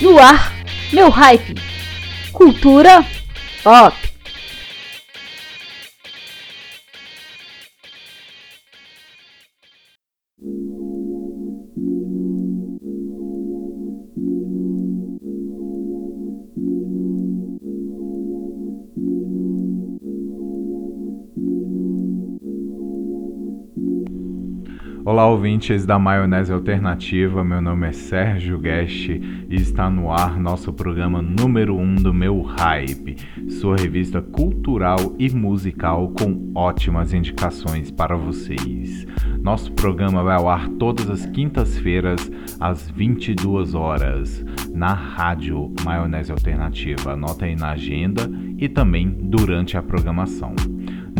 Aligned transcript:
No 0.00 0.18
ar, 0.18 0.52
meu 0.92 1.10
hype. 1.10 1.54
Cultura 2.32 3.04
pop. 3.62 3.99
Olá, 25.20 25.28
ouvintes 25.28 25.84
da 25.84 25.98
Maionese 25.98 26.50
Alternativa. 26.50 27.44
Meu 27.44 27.60
nome 27.60 27.86
é 27.86 27.92
Sérgio 27.92 28.58
Guest 28.58 29.10
e 29.10 29.54
está 29.54 29.90
no 29.90 30.10
ar 30.10 30.40
nosso 30.40 30.72
programa 30.72 31.20
número 31.20 31.76
1 31.76 31.82
um 31.82 31.94
do 31.96 32.14
meu 32.14 32.40
Hype, 32.40 33.16
sua 33.50 33.76
revista 33.76 34.22
cultural 34.22 35.14
e 35.18 35.28
musical 35.28 36.08
com 36.18 36.50
ótimas 36.54 37.12
indicações 37.12 37.90
para 37.90 38.16
vocês. 38.16 39.06
Nosso 39.42 39.70
programa 39.72 40.22
vai 40.22 40.36
ao 40.36 40.48
ar 40.48 40.66
todas 40.78 41.10
as 41.10 41.26
quintas-feiras 41.26 42.32
às 42.58 42.88
22 42.90 43.74
horas 43.74 44.42
na 44.72 44.94
rádio 44.94 45.70
Maionese 45.84 46.32
Alternativa. 46.32 47.12
Anota 47.12 47.44
aí 47.44 47.54
na 47.54 47.72
agenda 47.72 48.22
e 48.56 48.70
também 48.70 49.10
durante 49.10 49.76
a 49.76 49.82
programação. 49.82 50.54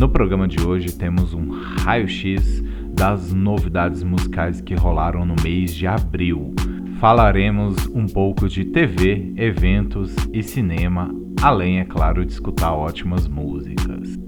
No 0.00 0.08
programa 0.08 0.48
de 0.48 0.66
hoje 0.66 0.90
temos 0.96 1.34
um 1.34 1.50
raio-x 1.50 2.64
das 2.92 3.32
novidades 3.32 4.02
musicais 4.02 4.60
que 4.60 4.74
rolaram 4.74 5.24
no 5.24 5.34
mês 5.42 5.74
de 5.74 5.86
abril. 5.86 6.54
Falaremos 6.98 7.86
um 7.94 8.06
pouco 8.06 8.48
de 8.48 8.64
TV, 8.64 9.32
eventos 9.36 10.14
e 10.32 10.42
cinema, 10.42 11.10
além, 11.40 11.80
é 11.80 11.84
claro, 11.84 12.24
de 12.26 12.32
escutar 12.32 12.72
ótimas 12.72 13.26
músicas. 13.26 14.18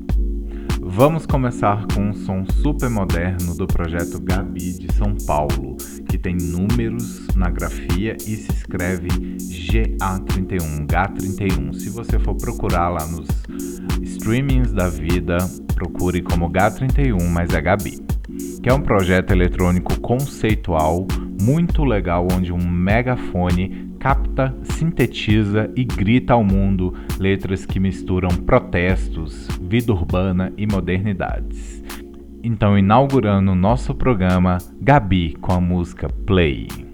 Vamos 0.81 1.27
começar 1.27 1.87
com 1.95 2.09
um 2.09 2.13
som 2.13 2.45
super 2.45 2.91
moderno 2.91 3.55
do 3.55 3.67
projeto 3.67 4.21
Gabi 4.21 4.79
de 4.79 4.93
São 4.95 5.15
Paulo, 5.27 5.77
que 6.09 6.19
tem 6.19 6.37
números 6.37 7.27
na 7.37 7.49
grafia 7.49 8.17
e 8.17 8.37
se 8.37 8.51
escreve 8.51 9.09
GA31, 9.09 10.87
GA31. 10.87 11.75
Se 11.75 11.89
você 11.89 12.19
for 12.19 12.35
procurar 12.35 12.89
lá 12.89 13.07
nos 13.07 13.29
streamings 14.03 14.73
da 14.73 14.89
vida, 14.89 15.39
procure 15.75 16.21
como 16.21 16.51
GA31, 16.51 17.23
mas 17.29 17.55
é 17.55 17.61
Gabi 17.61 18.12
que 18.63 18.69
é 18.69 18.75
um 18.75 18.81
projeto 18.81 19.33
eletrônico 19.33 20.01
conceitual 20.01 21.07
muito 21.41 21.85
legal 21.85 22.27
onde 22.33 22.53
um 22.53 22.69
megafone 22.69 23.91
capta, 23.99 24.55
sintetiza 24.63 25.71
e 25.77 25.85
grita 25.85 26.35
ao 26.35 26.43
mundo 26.43 26.95
letras 27.19 27.65
que 27.65 27.81
misturam 27.81 28.29
protestos, 28.29 29.49
vida 29.61 29.93
urbana 29.93 30.53
e 30.57 30.67
modernidades. 30.67 31.83
Então, 32.43 32.77
inaugurando 32.77 33.55
nosso 33.55 33.95
programa, 33.95 34.59
Gabi 34.81 35.37
com 35.41 35.53
a 35.53 35.61
música 35.61 36.09
Play. 36.27 36.92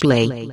Play. 0.00 0.49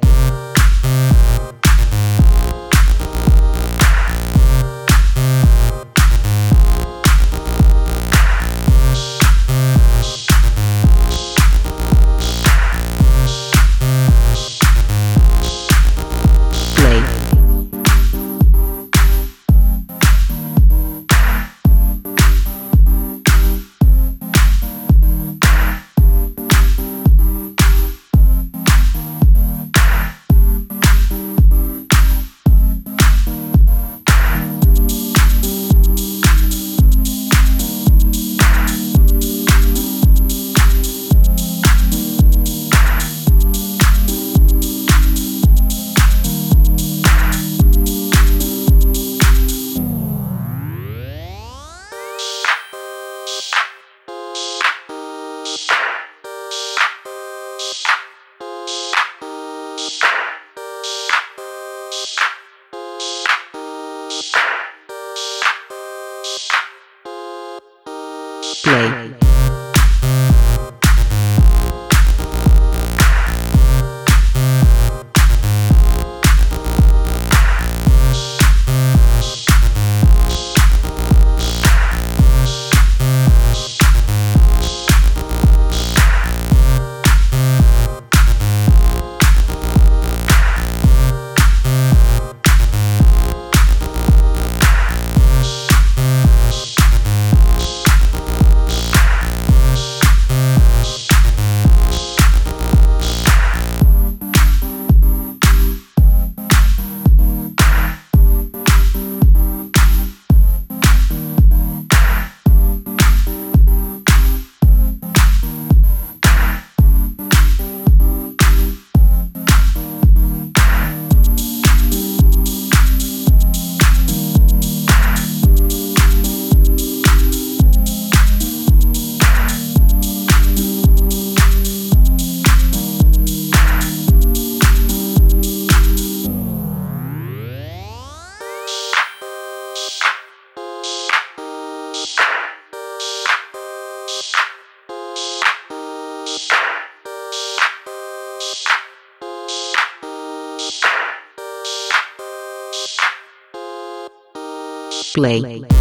Play. 155.18 155.77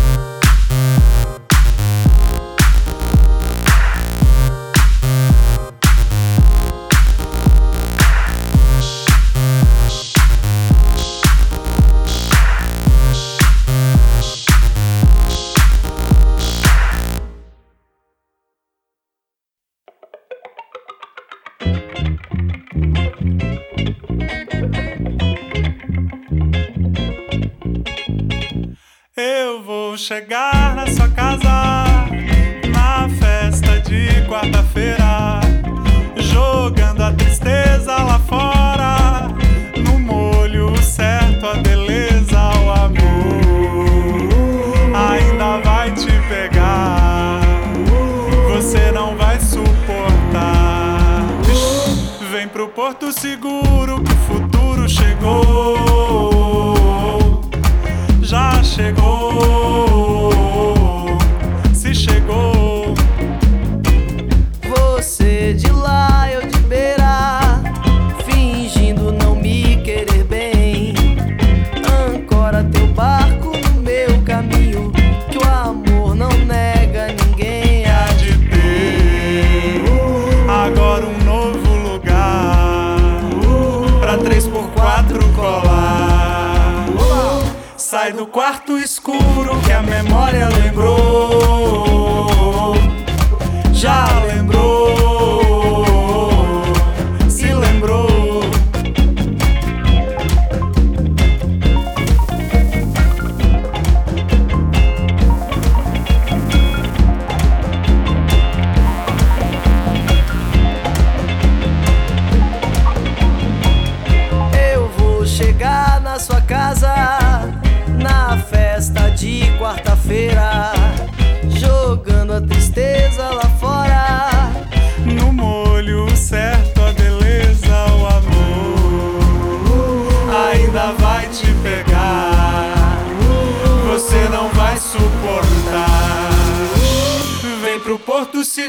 Chegar 30.06 30.65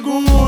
seguro 0.07 0.46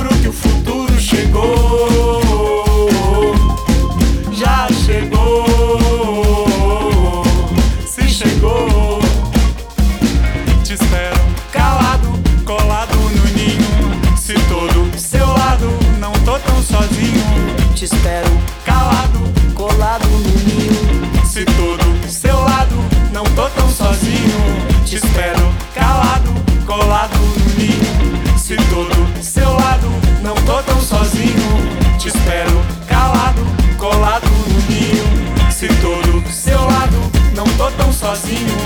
sozinho. 38.19 38.60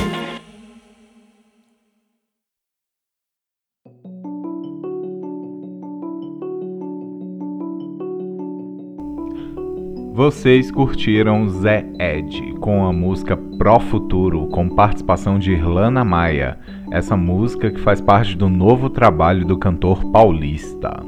Vocês 10.13 10.69
curtiram 10.69 11.49
Zé 11.49 11.85
Ed 11.99 12.53
com 12.59 12.85
a 12.85 12.93
música 12.93 13.35
Pro 13.35 13.79
Futuro, 13.79 14.47
com 14.47 14.69
participação 14.69 15.39
de 15.39 15.51
Irlana 15.53 16.05
Maia, 16.05 16.59
essa 16.91 17.17
música 17.17 17.71
que 17.71 17.79
faz 17.79 17.99
parte 17.99 18.37
do 18.37 18.47
novo 18.47 18.89
trabalho 18.89 19.43
do 19.45 19.57
cantor 19.57 20.11
paulista. 20.11 21.03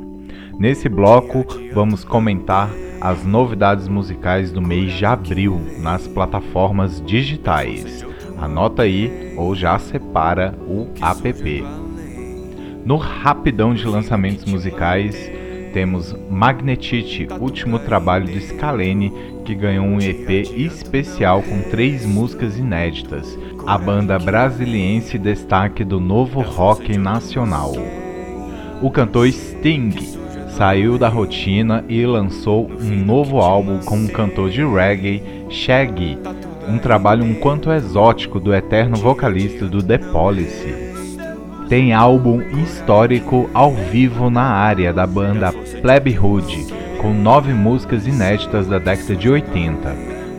Nesse 0.57 0.89
bloco, 0.89 1.45
vamos 1.73 2.03
comentar 2.03 2.69
as 2.99 3.23
novidades 3.23 3.87
musicais 3.87 4.51
do 4.51 4.61
mês 4.61 4.93
de 4.93 5.05
abril 5.05 5.61
nas 5.81 6.07
plataformas 6.07 6.99
digitais. 7.05 8.05
Anota 8.37 8.83
aí 8.83 9.33
ou 9.37 9.55
já 9.55 9.77
separa 9.79 10.53
o 10.67 10.87
app. 11.01 11.63
No 12.85 12.97
rapidão 12.97 13.73
de 13.73 13.85
lançamentos 13.87 14.45
musicais, 14.45 15.31
temos 15.73 16.15
Magnetite, 16.29 17.27
último 17.39 17.79
trabalho 17.79 18.31
do 18.31 18.39
Scalene, 18.39 19.11
que 19.43 19.53
ganhou 19.53 19.85
um 19.85 19.99
EP 19.99 20.29
especial 20.55 21.41
com 21.41 21.69
três 21.69 22.05
músicas 22.05 22.57
inéditas. 22.57 23.37
A 23.67 23.77
banda 23.77 24.17
brasiliense 24.17 25.17
destaque 25.17 25.83
do 25.83 25.99
novo 25.99 26.41
rock 26.41 26.97
nacional. 26.97 27.73
O 28.81 28.89
cantor 28.89 29.27
Sting 29.31 29.91
saiu 30.49 30.97
da 30.97 31.09
rotina 31.09 31.83
e 31.89 32.05
lançou 32.05 32.71
um 32.71 33.03
novo 33.03 33.39
álbum 33.39 33.79
com 33.79 34.05
o 34.05 34.09
cantor 34.09 34.49
de 34.49 34.63
reggae 34.63 35.21
Shaggy, 35.49 36.17
um 36.67 36.77
trabalho 36.77 37.23
um 37.23 37.33
quanto 37.35 37.71
exótico 37.71 38.39
do 38.39 38.53
eterno 38.53 38.95
vocalista 38.97 39.65
do 39.65 39.81
The 39.81 39.97
Policy. 39.97 40.73
Tem 41.69 41.93
álbum 41.93 42.41
histórico 42.63 43.49
ao 43.53 43.73
vivo 43.73 44.29
na 44.29 44.43
área 44.43 44.93
da 44.93 45.07
banda 45.07 45.51
Plebe 45.81 46.17
Hood, 46.17 46.67
com 47.01 47.13
nove 47.13 47.53
músicas 47.53 48.05
inéditas 48.05 48.67
da 48.67 48.77
década 48.77 49.15
de 49.15 49.29
80. 49.29 49.95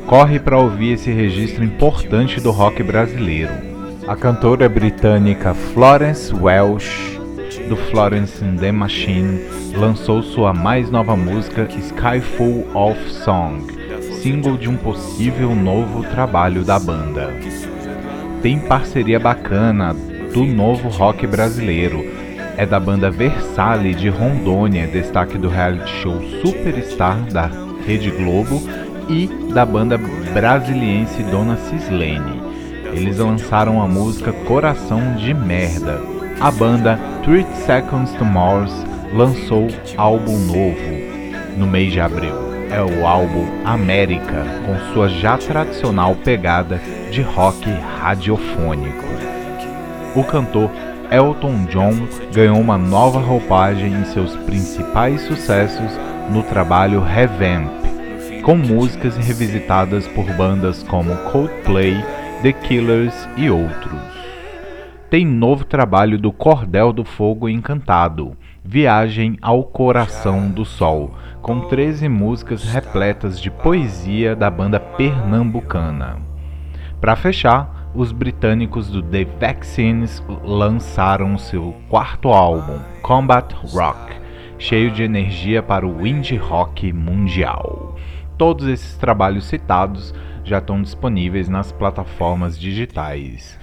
Corre 0.06 0.38
para 0.38 0.58
ouvir 0.58 0.92
esse 0.92 1.10
registro 1.10 1.64
importante 1.64 2.40
do 2.40 2.52
rock 2.52 2.82
brasileiro. 2.82 3.52
A 4.06 4.14
cantora 4.14 4.68
britânica 4.68 5.52
Florence 5.52 6.32
Welsh, 6.32 7.18
do 7.68 7.76
Florence 7.76 8.44
and 8.44 8.56
the 8.56 8.70
Machine, 8.70 9.40
lançou 9.76 10.22
sua 10.22 10.54
mais 10.54 10.88
nova 10.90 11.16
música 11.16 11.66
Skyful 11.68 12.66
of 12.72 12.96
Song, 13.10 13.66
single 14.26 14.56
de 14.56 14.68
um 14.68 14.76
possível 14.76 15.54
novo 15.54 16.02
trabalho 16.02 16.64
da 16.64 16.80
banda. 16.80 17.32
Tem 18.42 18.58
parceria 18.58 19.20
bacana 19.20 19.94
do 20.34 20.44
novo 20.44 20.88
rock 20.88 21.24
brasileiro. 21.28 22.04
É 22.56 22.66
da 22.66 22.80
banda 22.80 23.08
Versale 23.08 23.94
de 23.94 24.08
Rondônia, 24.08 24.88
destaque 24.88 25.38
do 25.38 25.48
reality 25.48 25.88
show 26.02 26.20
Superstar 26.42 27.20
da 27.32 27.48
Rede 27.86 28.10
Globo 28.10 28.60
e 29.08 29.28
da 29.54 29.64
banda 29.64 29.96
brasiliense 30.34 31.22
Dona 31.22 31.56
Cislene. 31.56 32.42
Eles 32.92 33.18
lançaram 33.18 33.80
a 33.80 33.86
música 33.86 34.32
Coração 34.32 35.14
de 35.14 35.32
Merda. 35.32 36.00
A 36.40 36.50
banda 36.50 36.98
30 37.24 37.54
Seconds 37.64 38.12
to 38.14 38.24
Mars 38.24 38.72
lançou 39.12 39.68
álbum 39.96 40.36
novo 40.36 41.56
no 41.56 41.66
mês 41.68 41.92
de 41.92 42.00
abril. 42.00 42.45
É 42.70 42.82
o 42.82 43.06
álbum 43.06 43.46
América, 43.64 44.44
com 44.66 44.92
sua 44.92 45.08
já 45.08 45.38
tradicional 45.38 46.16
pegada 46.16 46.80
de 47.10 47.22
rock 47.22 47.70
radiofônico. 48.00 49.04
o 50.14 50.24
cantor 50.24 50.70
Elton 51.10 51.66
John 51.66 52.08
ganhou 52.32 52.58
uma 52.58 52.76
nova 52.76 53.20
roupagem 53.20 53.92
em 53.92 54.04
seus 54.06 54.34
principais 54.36 55.20
sucessos 55.22 55.92
no 56.30 56.42
trabalho 56.42 57.00
Revamp, 57.00 57.70
com 58.42 58.56
músicas 58.56 59.16
revisitadas 59.16 60.08
por 60.08 60.24
bandas 60.32 60.82
como 60.82 61.16
Coldplay, 61.30 61.94
The 62.42 62.52
Killers 62.52 63.28
e 63.36 63.48
outros. 63.48 64.00
Tem 65.08 65.24
novo 65.24 65.64
trabalho 65.64 66.18
do 66.18 66.32
Cordel 66.32 66.92
do 66.92 67.04
Fogo 67.04 67.48
Encantado, 67.48 68.36
Viagem 68.64 69.38
ao 69.40 69.62
Coração 69.62 70.48
do 70.48 70.64
Sol, 70.64 71.14
com 71.46 71.60
13 71.60 72.08
músicas 72.08 72.64
repletas 72.64 73.40
de 73.40 73.52
poesia 73.52 74.34
da 74.34 74.50
banda 74.50 74.80
pernambucana. 74.80 76.18
Para 77.00 77.14
fechar, 77.14 77.88
os 77.94 78.10
britânicos 78.10 78.90
do 78.90 79.00
The 79.00 79.24
Vaccines 79.38 80.20
lançaram 80.42 81.38
seu 81.38 81.72
quarto 81.88 82.30
álbum, 82.30 82.80
Combat 83.00 83.54
Rock, 83.72 84.16
cheio 84.58 84.90
de 84.90 85.04
energia 85.04 85.62
para 85.62 85.86
o 85.86 86.04
indie 86.04 86.36
rock 86.36 86.92
mundial. 86.92 87.94
Todos 88.36 88.66
esses 88.66 88.96
trabalhos 88.96 89.44
citados 89.44 90.12
já 90.42 90.58
estão 90.58 90.82
disponíveis 90.82 91.48
nas 91.48 91.70
plataformas 91.70 92.58
digitais. 92.58 93.56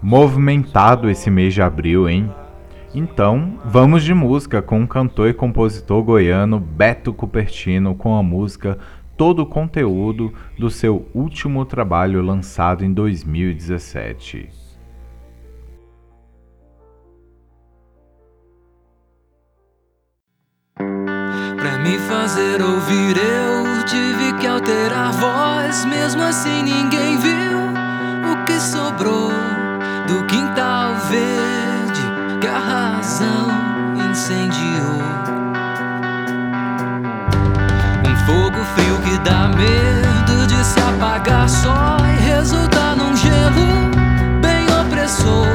Movimentado 0.00 1.10
esse 1.10 1.30
mês 1.30 1.52
de 1.52 1.60
abril, 1.60 2.08
hein? 2.08 2.32
Então, 2.98 3.58
vamos 3.62 4.02
de 4.02 4.14
música 4.14 4.62
com 4.62 4.82
o 4.82 4.88
cantor 4.88 5.28
e 5.28 5.34
compositor 5.34 6.02
goiano 6.02 6.58
Beto 6.58 7.12
Cupertino 7.12 7.94
com 7.94 8.16
a 8.16 8.22
música 8.22 8.78
Todo 9.18 9.40
o 9.40 9.46
conteúdo 9.46 10.32
do 10.58 10.70
seu 10.70 11.06
último 11.14 11.66
trabalho 11.66 12.22
lançado 12.22 12.86
em 12.86 12.92
2017. 12.92 14.48
Pra 20.74 21.78
me 21.82 21.98
fazer 21.98 22.62
ouvir, 22.62 23.16
eu 23.18 23.84
tive 23.84 24.38
que 24.38 24.46
alterar 24.46 25.12
voz. 25.12 25.84
Mesmo 25.84 26.22
assim, 26.22 26.62
ninguém 26.62 27.18
viu 27.18 27.58
o 28.32 28.44
que 28.46 28.58
sobrou 28.58 29.30
do 30.06 30.26
quintal 30.26 30.94
verde 31.10 31.65
que 32.40 32.46
a 32.46 32.58
razão 32.58 33.48
incendiou. 34.10 35.02
Um 38.06 38.16
fogo 38.26 38.64
frio 38.74 38.98
que 38.98 39.18
dá 39.18 39.48
medo 39.48 40.46
de 40.46 40.64
se 40.64 40.78
apagar 40.80 41.48
só 41.48 41.96
e 42.04 42.22
resultar 42.22 42.96
num 42.96 43.16
gelo 43.16 43.90
bem 44.42 44.66
opressor 44.80 45.46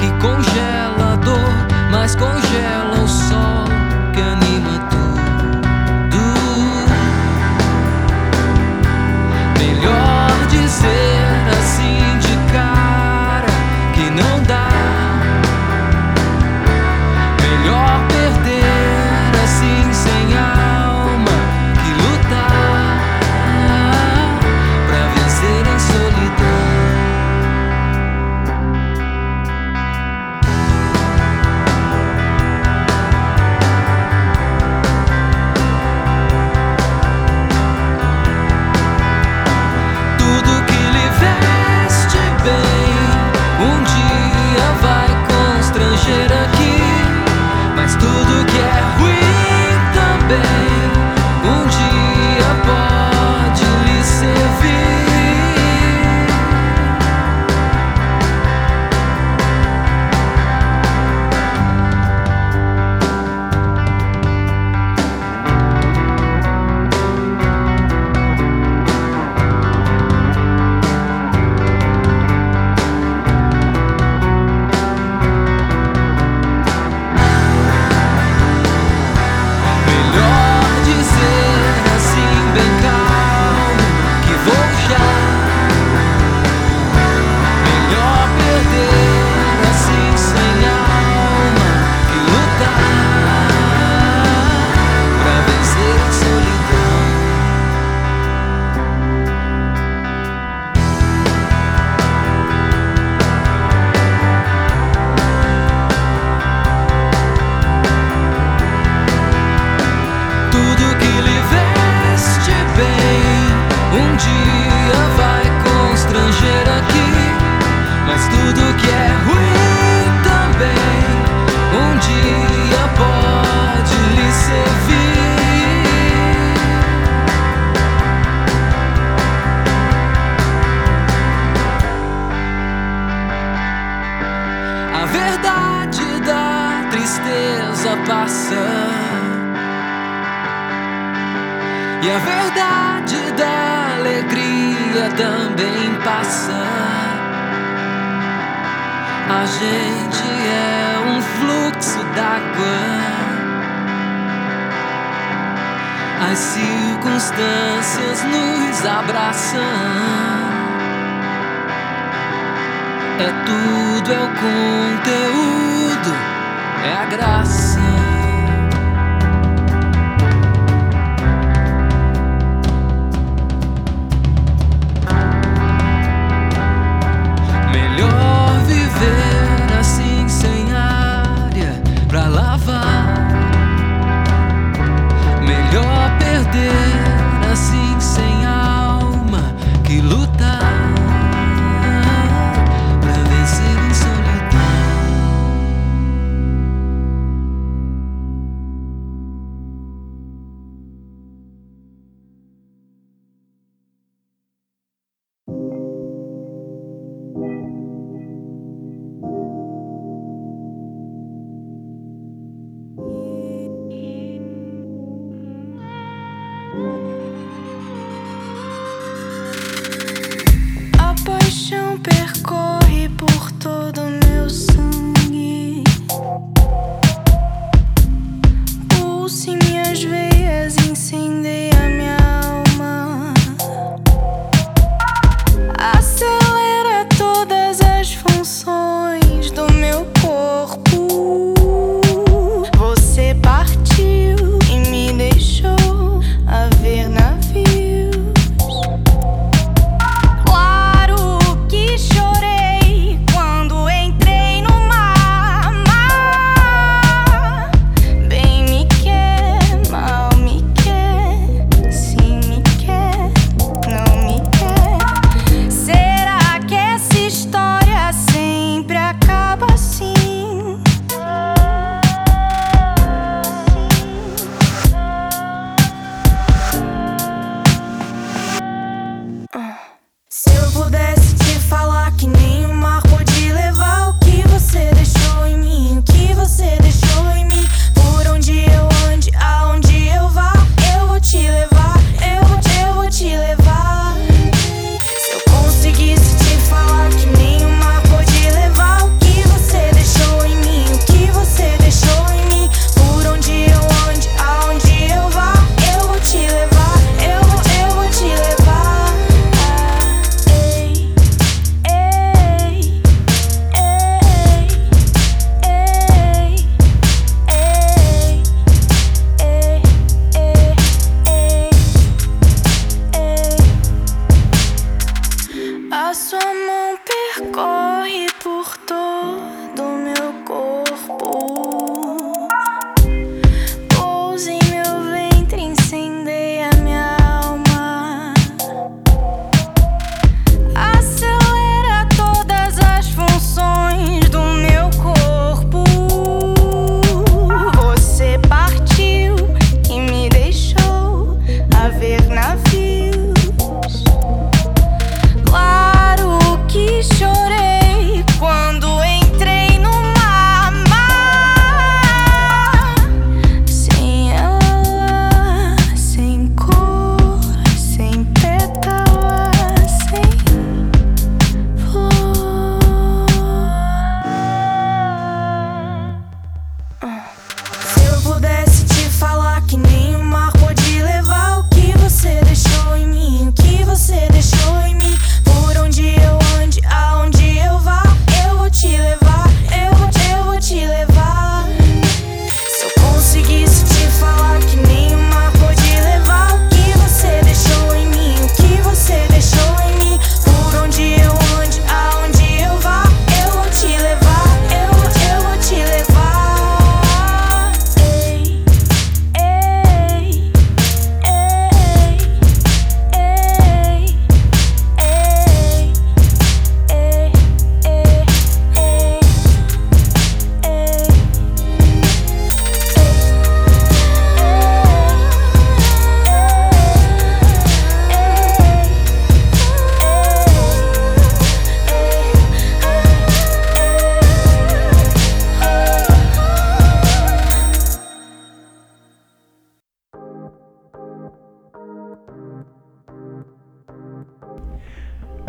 que 0.00 0.10
congela 0.20 1.12
a 1.12 1.16
dor, 1.16 1.54
mas 1.90 2.14
congela 2.14 2.87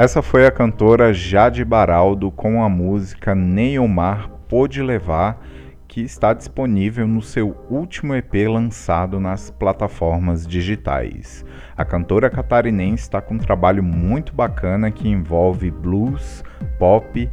Essa 0.02 0.22
foi 0.22 0.48
a 0.48 0.52
cantora 0.52 1.14
Jade 1.14 1.66
Baraldo 1.66 2.32
com 2.32 2.64
a 2.64 2.70
música 2.70 3.36
Nem 3.36 3.80
o 3.80 3.86
Mar 3.86 4.30
Pôde 4.48 4.82
Levar, 4.82 5.46
que 5.90 6.00
está 6.00 6.34
disponível 6.34 7.06
no 7.06 7.22
seu 7.22 7.54
último 7.70 8.16
EP 8.16 8.34
lançado 8.48 9.20
nas 9.20 9.52
plataformas 9.52 10.48
digitais. 10.48 11.46
A 11.76 11.84
cantora 11.84 12.30
catarinense 12.30 13.04
está 13.04 13.20
com 13.20 13.34
um 13.34 13.40
trabalho 13.40 13.84
muito 13.84 14.34
bacana 14.34 14.90
que 14.90 15.10
envolve 15.10 15.70
blues, 15.70 16.46
pop 16.80 17.30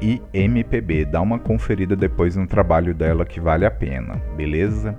e 0.00 0.22
MPB. 0.32 1.04
Dá 1.04 1.20
uma 1.20 1.38
conferida 1.38 1.94
depois 1.94 2.34
no 2.34 2.46
trabalho 2.46 2.94
dela 2.94 3.26
que 3.26 3.40
vale 3.40 3.66
a 3.66 3.70
pena, 3.70 4.14
beleza? 4.34 4.96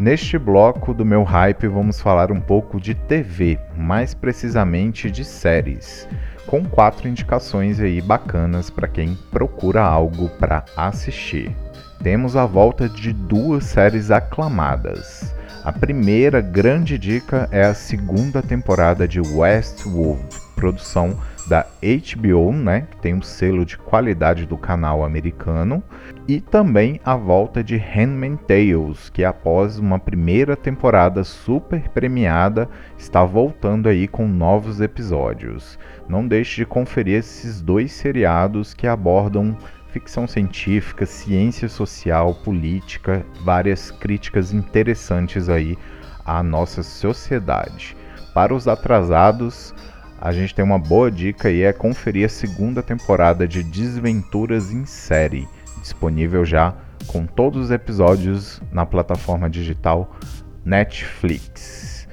Neste 0.00 0.38
bloco 0.38 0.94
do 0.94 1.04
meu 1.04 1.22
hype, 1.24 1.68
vamos 1.68 2.00
falar 2.00 2.32
um 2.32 2.40
pouco 2.40 2.80
de 2.80 2.94
TV, 2.94 3.58
mais 3.76 4.14
precisamente 4.14 5.10
de 5.10 5.22
séries, 5.26 6.08
com 6.46 6.64
quatro 6.64 7.06
indicações 7.06 7.78
aí 7.78 8.00
bacanas 8.00 8.70
para 8.70 8.88
quem 8.88 9.14
procura 9.30 9.82
algo 9.82 10.30
para 10.30 10.64
assistir. 10.74 11.54
Temos 12.02 12.34
a 12.34 12.46
volta 12.46 12.88
de 12.88 13.12
duas 13.12 13.64
séries 13.64 14.10
aclamadas. 14.10 15.34
A 15.62 15.70
primeira 15.70 16.40
grande 16.40 16.96
dica 16.96 17.46
é 17.52 17.62
a 17.62 17.74
segunda 17.74 18.40
temporada 18.40 19.06
de 19.06 19.20
Westworld, 19.20 20.24
produção 20.56 21.14
da 21.50 21.66
HBO, 21.82 22.52
né, 22.52 22.86
que 22.88 22.98
tem 22.98 23.12
um 23.12 23.20
selo 23.20 23.64
de 23.64 23.76
qualidade 23.76 24.46
do 24.46 24.56
canal 24.56 25.02
americano, 25.02 25.82
e 26.28 26.40
também 26.40 27.00
a 27.04 27.16
volta 27.16 27.64
de 27.64 27.76
Handmaid's 27.76 28.46
Tales, 28.46 29.10
que 29.10 29.24
após 29.24 29.76
uma 29.76 29.98
primeira 29.98 30.54
temporada 30.54 31.24
super 31.24 31.88
premiada, 31.88 32.68
está 32.96 33.24
voltando 33.24 33.88
aí 33.88 34.06
com 34.06 34.28
novos 34.28 34.80
episódios. 34.80 35.76
Não 36.08 36.24
deixe 36.24 36.54
de 36.54 36.64
conferir 36.64 37.18
esses 37.18 37.60
dois 37.60 37.90
seriados 37.90 38.72
que 38.72 38.86
abordam 38.86 39.58
ficção 39.88 40.28
científica, 40.28 41.04
ciência 41.04 41.68
social, 41.68 42.32
política, 42.44 43.26
várias 43.44 43.90
críticas 43.90 44.52
interessantes 44.52 45.48
aí 45.48 45.76
à 46.24 46.44
nossa 46.44 46.84
sociedade. 46.84 47.96
Para 48.32 48.54
os 48.54 48.68
atrasados, 48.68 49.74
a 50.20 50.32
gente 50.32 50.54
tem 50.54 50.62
uma 50.62 50.78
boa 50.78 51.10
dica 51.10 51.50
e 51.50 51.62
é 51.62 51.72
conferir 51.72 52.26
a 52.26 52.28
segunda 52.28 52.82
temporada 52.82 53.48
de 53.48 53.62
Desventuras 53.62 54.70
em 54.70 54.84
Série, 54.84 55.48
disponível 55.80 56.44
já 56.44 56.74
com 57.06 57.24
todos 57.24 57.64
os 57.64 57.70
episódios 57.70 58.60
na 58.70 58.84
plataforma 58.84 59.48
digital 59.48 60.14
Netflix. 60.62 62.06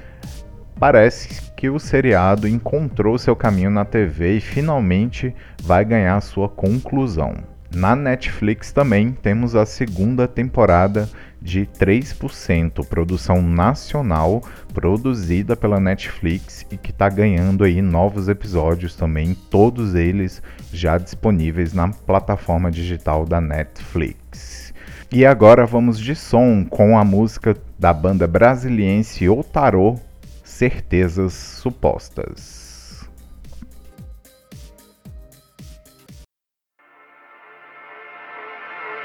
Parece 0.79 1.51
que 1.51 1.69
o 1.69 1.79
seriado 1.79 2.47
encontrou 2.47 3.17
seu 3.17 3.35
caminho 3.35 3.69
na 3.69 3.83
TV 3.83 4.37
e 4.37 4.41
finalmente 4.41 5.35
vai 5.61 5.83
ganhar 5.83 6.21
sua 6.21 6.47
conclusão. 6.47 7.35
Na 7.75 7.93
Netflix 7.93 8.71
também 8.71 9.11
temos 9.11 9.53
a 9.53 9.65
segunda 9.65 10.27
temporada 10.27 11.09
de 11.41 11.65
3%, 11.65 12.85
produção 12.85 13.41
nacional 13.41 14.41
produzida 14.73 15.55
pela 15.55 15.79
Netflix 15.79 16.65
e 16.71 16.77
que 16.77 16.91
está 16.91 17.09
ganhando 17.09 17.63
aí 17.63 17.81
novos 17.81 18.27
episódios 18.27 18.95
também, 18.95 19.35
todos 19.49 19.95
eles 19.95 20.41
já 20.71 20.97
disponíveis 20.97 21.73
na 21.73 21.89
plataforma 21.89 22.71
digital 22.71 23.25
da 23.25 23.39
Netflix. 23.39 24.73
E 25.11 25.25
agora 25.25 25.65
vamos 25.65 25.99
de 25.99 26.15
som 26.15 26.65
com 26.65 26.97
a 26.97 27.05
música 27.05 27.55
da 27.79 27.93
banda 27.93 28.27
brasiliense 28.27 29.29
Otarô, 29.29 29.95
Certezas 30.43 31.33
Supostas. 31.33 33.07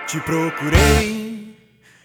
Te 0.09 0.21
procurei 0.21 1.22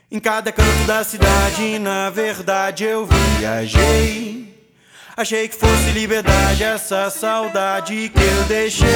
em 0.09 0.19
cada 0.19 0.51
canto 0.53 0.85
da 0.85 1.03
cidade, 1.03 1.77
na 1.79 2.09
verdade 2.09 2.85
eu 2.85 3.07
viajei. 3.37 4.55
Achei 5.17 5.47
que 5.47 5.55
fosse 5.55 5.91
liberdade 5.91 6.63
essa 6.63 7.09
saudade 7.09 8.09
que 8.09 8.21
eu 8.21 8.43
deixei 8.43 8.87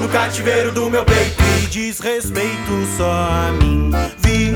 no 0.00 0.08
cativeiro 0.08 0.70
do 0.70 0.88
meu 0.88 1.04
peito 1.04 1.42
e 1.62 1.66
diz 1.66 1.98
respeito 1.98 2.86
só 2.96 3.10
a 3.10 3.52
mim. 3.52 3.90
Vir 4.18 4.54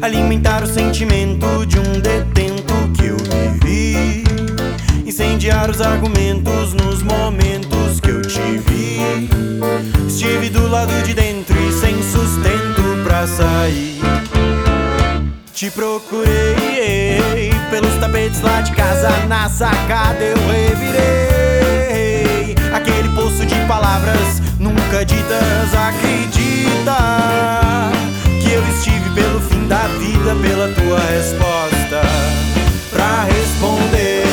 alimentar 0.00 0.62
o 0.62 0.66
sentimento 0.66 1.66
de 1.66 1.80
um 1.80 2.00
detento 2.00 2.74
que 2.96 3.06
eu 3.06 3.16
vivi. 3.16 4.24
Incendiar 5.04 5.70
os 5.70 5.80
argumentos 5.80 6.74
nos 6.74 7.02
momentos 7.02 7.98
que 8.00 8.10
eu 8.10 8.22
te 8.22 8.58
vi. 8.58 8.98
Estive 10.06 10.50
do 10.50 10.68
lado 10.68 10.92
de 11.02 11.14
dentro 11.14 11.56
e 11.66 11.72
sem 11.72 12.00
sustento 12.02 13.02
pra 13.04 13.26
sair. 13.26 13.97
Te 15.58 15.70
procurei 15.72 17.50
pelos 17.68 17.92
tapetes 17.98 18.40
lá 18.42 18.60
de 18.60 18.70
casa, 18.76 19.10
na 19.26 19.48
sacada 19.48 20.22
eu 20.22 20.36
revirei. 20.46 22.54
Aquele 22.72 23.08
poço 23.08 23.44
de 23.44 23.56
palavras 23.66 24.40
nunca 24.60 25.04
ditas, 25.04 25.74
acredita 25.74 27.90
que 28.40 28.52
eu 28.52 28.62
estive 28.68 29.10
pelo 29.10 29.40
fim 29.40 29.66
da 29.66 29.88
vida, 29.98 30.36
pela 30.40 30.68
tua 30.74 31.00
resposta. 31.00 32.02
Pra 32.92 33.24
responder 33.24 34.27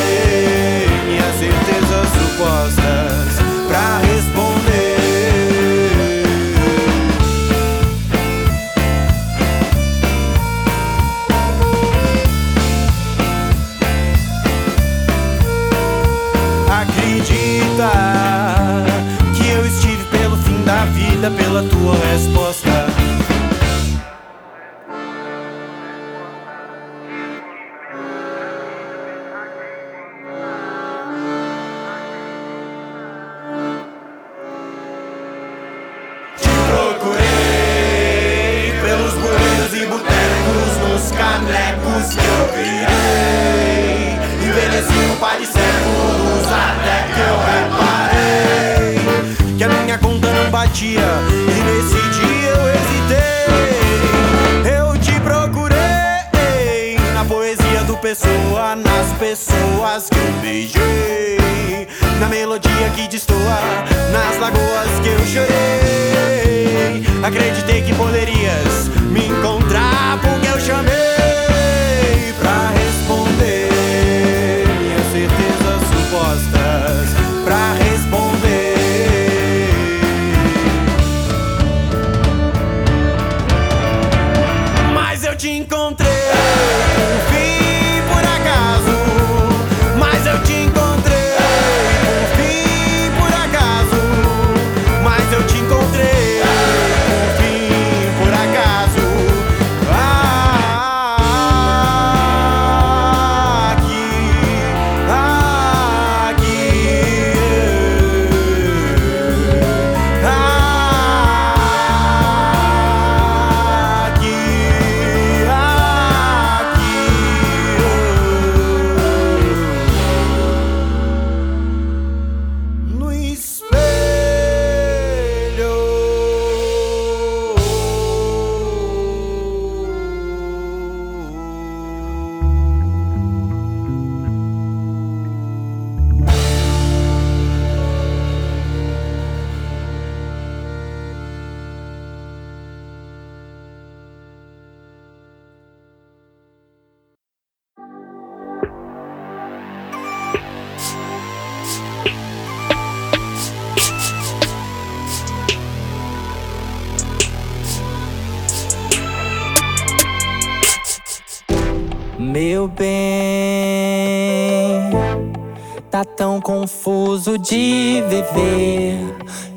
de 167.38 168.02
viver. 168.08 168.98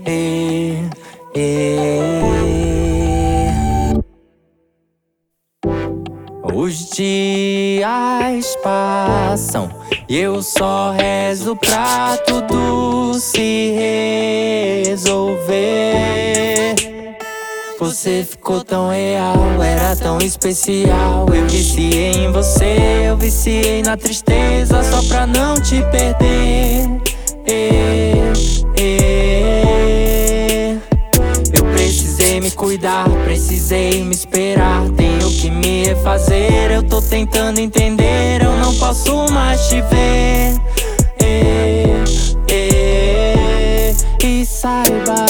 É, 0.06 0.74
é. 1.36 2.20
Os 6.54 6.89
dias 6.89 8.56
passam 8.63 9.70
e 10.08 10.18
eu 10.18 10.42
só 10.42 10.92
rezo 10.92 11.56
pra 11.56 12.18
tudo 12.26 13.13
se 13.20 13.76
resolver. 14.86 15.80
Você 17.80 18.26
ficou 18.30 18.63
tão 18.63 18.89
real, 18.89 19.63
era 19.63 19.96
tão 19.96 20.18
especial. 20.20 21.26
Eu 21.34 21.48
viciei 21.48 22.26
em 22.26 22.32
você, 22.32 23.06
eu 23.08 23.15
viciei 23.15 23.82
na 23.82 23.96
tristeza 23.96 24.84
só 24.84 25.02
pra 25.08 25.26
não 25.26 25.56
te 25.56 25.82
perder. 25.92 27.09
Eu 31.52 31.66
precisei 31.74 32.40
me 32.40 32.52
cuidar, 32.52 33.10
precisei 33.24 34.04
me 34.04 34.14
esperar. 34.14 34.88
Tenho 34.96 35.32
que 35.32 35.50
me 35.50 35.86
refazer, 35.86 36.72
eu 36.72 36.84
tô 36.84 37.02
tentando 37.02 37.60
entender. 37.60 38.42
Eu 38.44 38.56
não 38.58 38.76
posso 38.76 39.32
mais 39.32 39.68
te 39.68 39.82
ver. 39.82 40.60
E 44.22 44.46
saiba. 44.46 45.26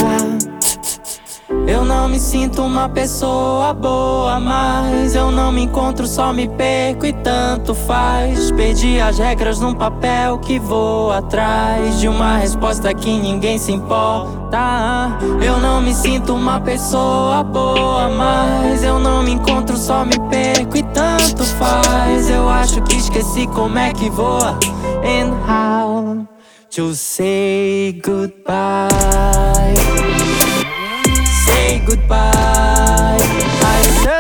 Eu 1.69 1.85
não 1.85 2.09
me 2.09 2.19
sinto 2.19 2.63
uma 2.63 2.89
pessoa 2.89 3.71
boa, 3.75 4.39
mas 4.39 5.13
eu 5.13 5.29
não 5.29 5.51
me 5.51 5.61
encontro, 5.61 6.07
só 6.07 6.33
me 6.33 6.47
perco 6.47 7.05
e 7.05 7.13
tanto 7.13 7.75
faz. 7.75 8.51
Perdi 8.51 8.99
as 8.99 9.19
regras 9.19 9.59
num 9.59 9.75
papel 9.75 10.39
que 10.39 10.57
vou 10.57 11.11
atrás 11.11 11.99
de 11.99 12.07
uma 12.07 12.37
resposta 12.37 12.91
que 12.91 13.15
ninguém 13.15 13.59
se 13.59 13.71
importa. 13.71 15.15
Eu 15.45 15.59
não 15.59 15.79
me 15.79 15.93
sinto 15.93 16.33
uma 16.33 16.59
pessoa 16.59 17.43
boa, 17.43 18.09
mas 18.09 18.83
eu 18.83 18.97
não 18.97 19.21
me 19.21 19.33
encontro, 19.33 19.77
só 19.77 20.03
me 20.03 20.19
perco 20.27 20.75
e 20.75 20.81
tanto 20.81 21.43
faz. 21.43 22.31
Eu 22.31 22.49
acho 22.49 22.81
que 22.81 22.95
esqueci 22.95 23.45
como 23.45 23.77
é 23.77 23.93
que 23.93 24.09
voa 24.09 24.57
and 25.05 25.35
how 25.47 26.27
to 26.71 26.95
say 26.95 28.01
goodbye 28.03 29.98
goodbye. 31.89 33.17
I 33.61 34.18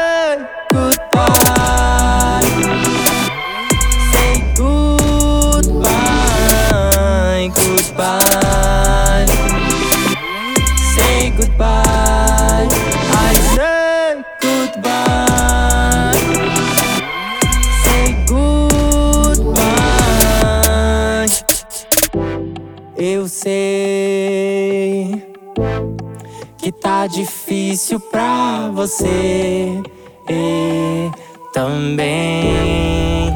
difícil 27.07 27.99
pra 27.99 28.69
você 28.73 29.81
e 30.29 31.11
também. 31.53 33.33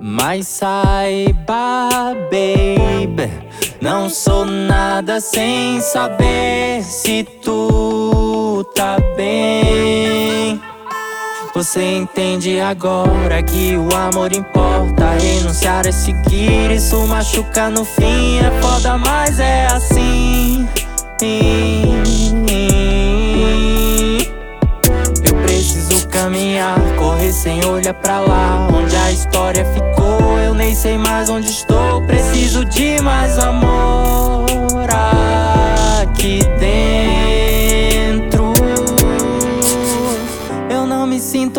Mas 0.00 0.48
saiba, 0.48 2.14
baby, 2.30 3.30
não 3.80 4.10
sou 4.10 4.44
nada 4.44 5.20
sem 5.20 5.80
saber 5.80 6.82
se 6.82 7.24
tu 7.42 8.64
tá 8.74 8.96
bem. 9.16 10.60
Você 11.54 11.82
entende 11.96 12.60
agora 12.60 13.42
que 13.42 13.76
o 13.76 13.92
amor 13.96 14.32
importa. 14.32 15.10
Renunciar 15.20 15.86
é 15.88 15.92
seguir, 15.92 16.70
isso 16.70 16.96
machuca 17.06 17.68
no 17.68 17.84
fim. 17.84 18.38
É 18.38 18.50
foda, 18.62 18.96
mas 18.96 19.40
é 19.40 19.66
assim. 19.66 19.97
Eu 25.24 25.34
preciso 25.42 26.06
caminhar, 26.08 26.78
correr 26.96 27.32
sem 27.32 27.64
olhar 27.64 27.94
pra 27.94 28.20
lá. 28.20 28.68
Onde 28.72 28.94
a 28.94 29.10
história 29.10 29.64
ficou, 29.64 30.38
eu 30.38 30.54
nem 30.54 30.74
sei 30.74 30.96
mais 30.96 31.28
onde 31.28 31.48
estou. 31.50 32.02
Preciso 32.06 32.64
de 32.64 33.00
mais 33.02 33.36
amor. 33.38 33.78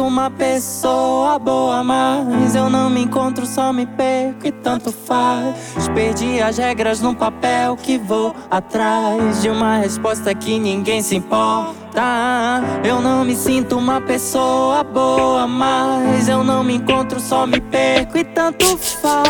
Ah. 0.02 0.30
pessoa 0.30 1.38
boa, 1.38 1.84
mas 1.84 2.56
eu 2.56 2.70
não 2.70 2.90
me 2.90 3.02
encontro, 3.02 3.46
só 3.46 3.74
me 3.74 3.86
perco 3.86 4.48
e 4.48 4.52
tanto 4.52 4.92
faz. 4.92 5.90
Perdi 5.94 6.42
as 6.42 6.58
regras 6.58 7.02
num 7.02 7.14
papel 7.14 7.76
que 7.76 7.98
vou 7.98 8.34
atrás 8.50 9.42
de 9.42 9.50
uma 9.50 9.78
resposta 9.78 10.34
que 10.34 10.58
ninguém 10.58 11.02
se 11.02 11.16
importa. 11.16 12.62
Eu 12.84 13.02
não 13.02 13.26
me 13.26 13.36
sinto 13.36 13.78
uma 13.78 14.00
pessoa 14.00 14.84
boa, 14.84 15.46
mas 15.48 16.30
eu 16.30 16.44
não 16.44 16.64
me 16.64 16.76
encontro, 16.76 17.20
só 17.20 17.46
me 17.46 17.60
perco 17.60 18.18
e 18.18 18.24
tanto 18.24 18.78
faz. 18.78 19.26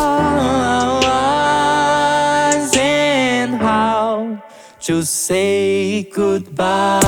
And 2.75 3.57
how 3.61 4.37
to 4.81 5.03
say 5.03 6.09
goodbye? 6.15 6.99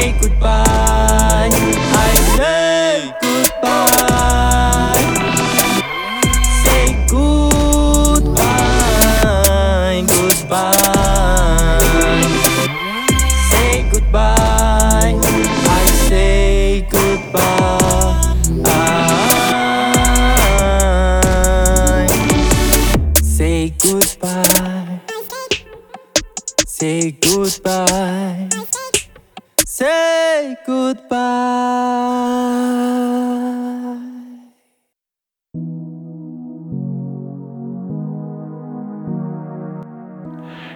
Say 0.00 0.12
goodbye. 0.18 0.89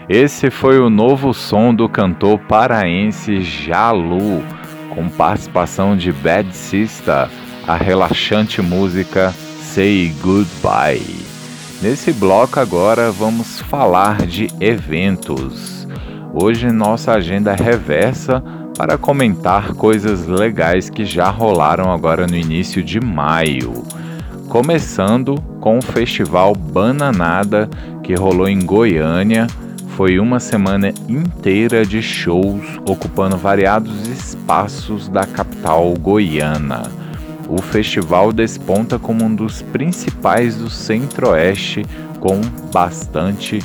Esse 0.09 0.51
foi 0.51 0.79
o 0.79 0.91
novo 0.91 1.33
som 1.33 1.75
do 1.75 1.89
cantor 1.89 2.39
paraense 2.41 3.41
Jalu, 3.41 4.43
com 4.95 5.09
participação 5.09 5.97
de 5.97 6.13
Bad 6.13 6.55
Sista, 6.55 7.31
a 7.67 7.75
relaxante 7.75 8.61
música 8.61 9.33
Say 9.63 10.15
Goodbye. 10.21 11.25
Nesse 11.81 12.13
bloco 12.13 12.61
agora 12.61 13.11
vamos 13.11 13.63
falar 13.63 14.27
de 14.27 14.49
eventos. 14.61 15.89
Hoje 16.35 16.71
nossa 16.71 17.13
agenda 17.13 17.53
é 17.53 17.63
reversa 17.63 18.43
para 18.77 18.99
comentar 18.99 19.73
coisas 19.73 20.27
legais 20.27 20.91
que 20.91 21.07
já 21.07 21.31
rolaram 21.31 21.91
agora 21.91 22.27
no 22.27 22.37
início 22.37 22.83
de 22.83 23.01
maio. 23.01 23.73
Começando 24.51 25.37
com 25.61 25.79
o 25.79 25.83
festival 25.83 26.55
Bananada 26.55 27.71
que 28.03 28.15
rolou 28.15 28.47
em 28.47 28.63
Goiânia. 28.63 29.47
Foi 29.97 30.19
uma 30.19 30.41
semana 30.41 30.93
inteira 31.09 31.87
de 31.87 32.03
shows 32.03 32.81
ocupando 32.85 33.37
variados 33.37 34.09
espaços 34.09 35.09
da 35.09 35.25
capital 35.25 35.95
goiana. 35.95 36.91
O 37.49 37.63
festival 37.63 38.33
desponta 38.33 38.99
como 38.99 39.25
um 39.25 39.33
dos 39.33 39.63
principais 39.63 40.57
do 40.57 40.69
Centro-Oeste, 40.69 41.87
com 42.19 42.41
bastante 42.73 43.61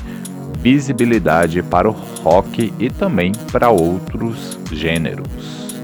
visibilidade 0.59 1.63
para 1.63 1.89
o 1.89 1.95
rock 2.23 2.71
e 2.77 2.91
também 2.91 3.31
para 3.51 3.71
outros 3.71 4.59
gêneros. 4.71 5.79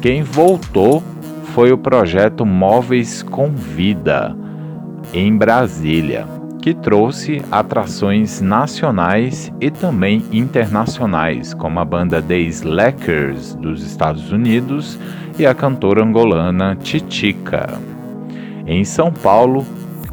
Quem 0.00 0.22
voltou 0.22 1.02
foi 1.52 1.72
o 1.72 1.78
projeto 1.78 2.46
Móveis 2.46 3.24
com 3.24 3.50
Vida, 3.50 4.36
em 5.12 5.36
Brasília, 5.36 6.28
que 6.60 6.74
trouxe 6.74 7.42
atrações 7.50 8.40
nacionais 8.40 9.52
e 9.60 9.70
também 9.70 10.24
internacionais, 10.30 11.54
como 11.54 11.80
a 11.80 11.84
banda 11.84 12.20
The 12.20 12.38
Slackers 12.38 13.54
dos 13.54 13.82
Estados 13.82 14.30
Unidos 14.30 14.98
e 15.38 15.46
a 15.46 15.54
cantora 15.54 16.04
angolana 16.04 16.76
Titica. 16.76 17.80
Em 18.66 18.84
São 18.84 19.10
Paulo, 19.10 19.66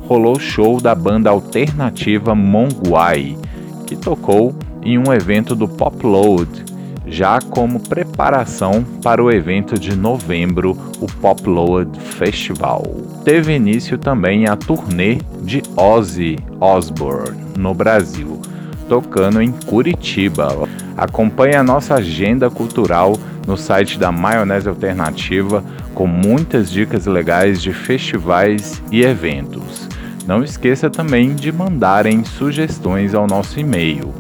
rolou 0.08 0.40
show 0.40 0.80
da 0.80 0.96
banda 0.96 1.30
alternativa 1.30 2.34
Monguai, 2.34 3.38
que 3.86 3.96
tocou 3.96 4.56
em 4.82 4.98
um 4.98 5.12
evento 5.14 5.54
do 5.54 5.68
Pop 5.68 6.06
Load, 6.06 6.64
já 7.08 7.40
como 7.40 7.80
preparação 7.80 8.84
para 9.02 9.24
o 9.24 9.32
evento 9.32 9.80
de 9.80 9.96
novembro, 9.96 10.78
o 11.00 11.08
Pop 11.08 11.48
Load 11.48 12.00
Festival. 12.00 12.84
Teve 13.24 13.56
início 13.56 13.98
também 13.98 14.48
a 14.48 14.56
turnê 14.56 15.20
de 15.42 15.64
Ozzy 15.76 16.38
Osbourne 16.60 17.38
no 17.58 17.74
Brasil, 17.74 18.42
tocando 18.88 19.42
em 19.42 19.52
Curitiba. 19.52 20.68
Acompanhe 20.96 21.56
a 21.56 21.64
nossa 21.64 21.96
agenda 21.96 22.50
cultural 22.50 23.18
no 23.46 23.56
site 23.56 23.98
da 23.98 24.12
Maionese 24.12 24.68
Alternativa 24.68 25.64
com 25.94 26.06
muitas 26.06 26.70
dicas 26.70 27.06
legais 27.06 27.62
de 27.62 27.72
festivais 27.72 28.82
e 28.92 29.02
eventos. 29.02 29.88
Não 30.28 30.44
esqueça 30.44 30.90
também 30.90 31.34
de 31.34 31.52
mandarem 31.52 32.24
sugestões 32.26 33.14
ao 33.14 33.26
nosso 33.26 33.60
e-mail. 33.60 34.14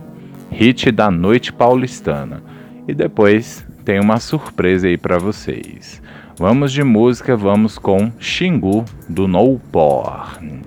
hit 0.52 0.92
da 0.92 1.10
noite 1.10 1.54
paulistana. 1.54 2.44
E 2.86 2.94
depois 2.94 3.66
tem 3.86 4.02
uma 4.02 4.20
surpresa 4.20 4.88
aí 4.88 4.98
para 4.98 5.18
vocês. 5.18 6.02
Vamos 6.38 6.74
de 6.74 6.84
música, 6.84 7.38
vamos 7.38 7.78
com 7.78 8.12
Xingu 8.20 8.84
do 9.08 9.26
No 9.28 9.58
Porn. 9.72 10.67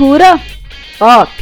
Cultura 0.00 0.40
pop. 0.98 1.39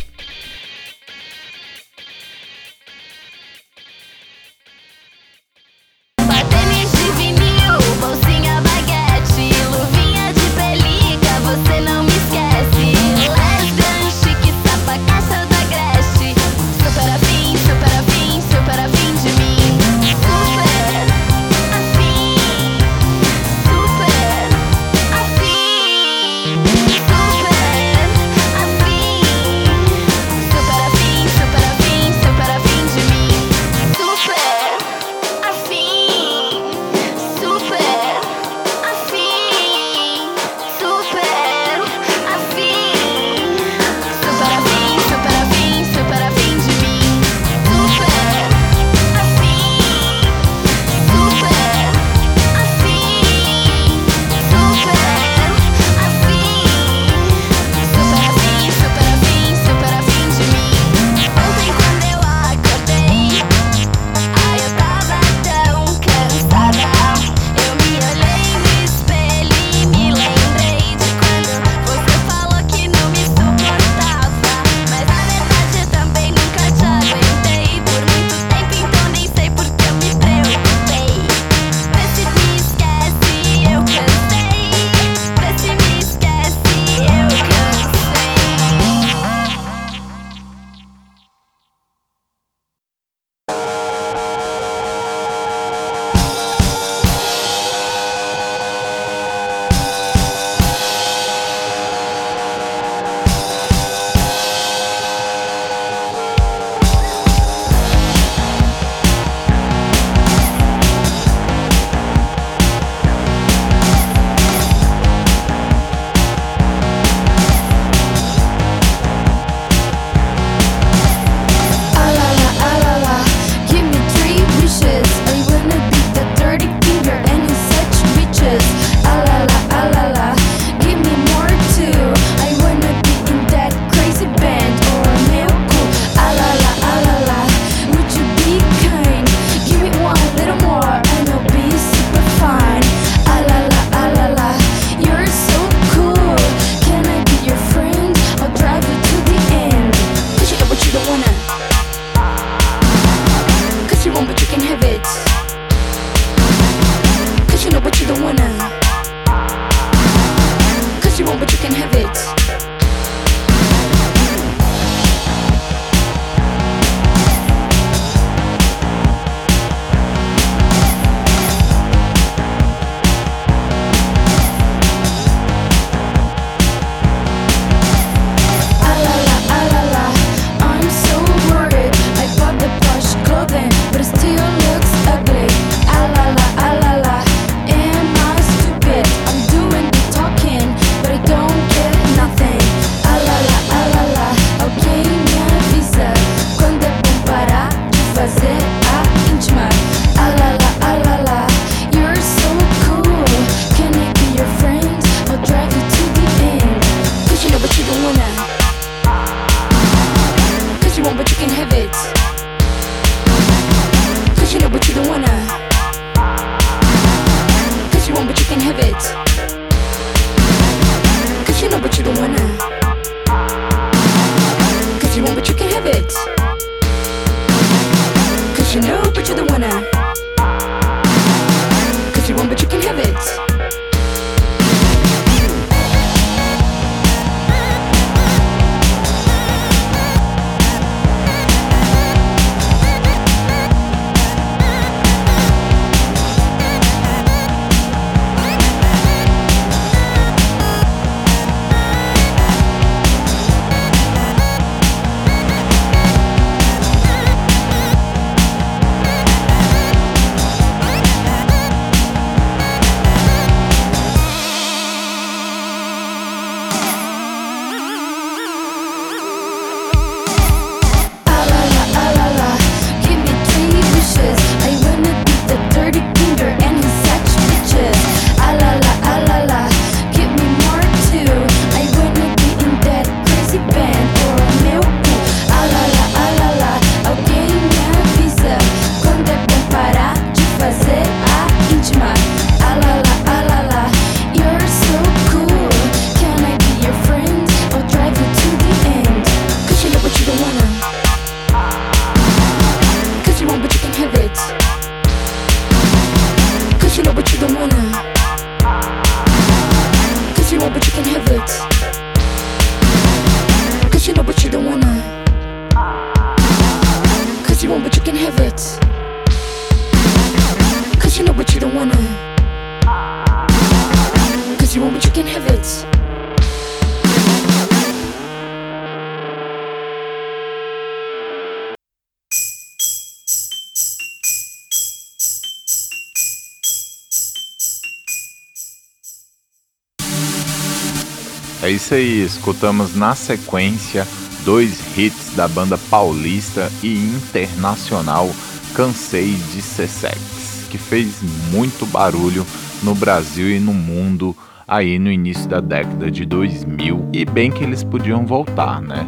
Escutamos 342.49 342.96
na 342.96 343.14
sequência 343.14 344.09
dois 344.42 344.80
hits 344.96 345.34
da 345.36 345.46
banda 345.46 345.76
paulista 345.90 346.72
e 346.82 346.96
internacional 346.96 348.30
Cansei 348.74 349.34
de 349.53 349.61
Ser 349.61 349.86
Sex, 349.86 350.66
que 350.70 350.78
fez 350.78 351.20
muito 351.53 351.84
barulho 351.84 352.46
no 352.82 352.94
Brasil 352.94 353.51
e 353.51 353.61
no 353.61 353.74
mundo 353.74 354.34
aí 354.66 354.99
no 354.99 355.12
início 355.12 355.46
da 355.46 355.61
década 355.61 356.11
de 356.11 356.24
2000 356.24 357.11
e 357.12 357.26
bem 357.26 357.51
que 357.51 357.62
eles 357.62 357.84
podiam 357.84 358.24
voltar, 358.24 358.80
né? 358.80 359.07